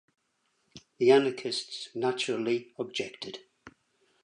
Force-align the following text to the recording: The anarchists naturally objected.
The 0.97 1.11
anarchists 1.11 1.89
naturally 1.93 2.73
objected. 2.79 3.41